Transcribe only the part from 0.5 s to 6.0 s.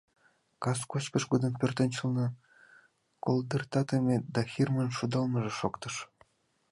Кас кочкыш годым пӧртӧнчылнӧ колдыртатыме да Хирмын шудалмыже шоктыш.